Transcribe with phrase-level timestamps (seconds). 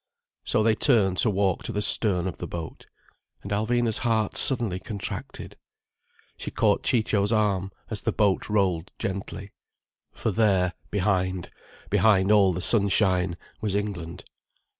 [0.43, 2.87] So they turned to walk to the stern of the boat.
[3.43, 5.57] And Alvina's heart suddenly contracted.
[6.37, 9.51] She caught Ciccio's arm, as the boat rolled gently.
[10.11, 11.51] For there behind,
[11.91, 14.23] behind all the sunshine, was England.